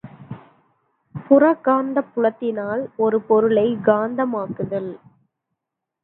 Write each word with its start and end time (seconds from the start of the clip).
புறக் 1.15 1.67
காந்தப் 1.67 2.09
புலத்தினால் 2.15 2.89
ஒரு 2.95 3.21
பொருளைக் 3.21 3.83
காந்த 3.83 4.25
மாக்குதல். 4.25 4.91